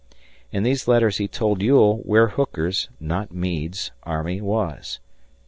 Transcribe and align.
In 0.51 0.63
these 0.63 0.87
letters 0.87 1.17
he 1.17 1.27
told 1.27 1.61
Ewell 1.61 1.97
where 1.97 2.29
Hooker's, 2.29 2.89
not 2.99 3.31
Meade's, 3.35 3.91
army 4.03 4.41
was. 4.41 4.99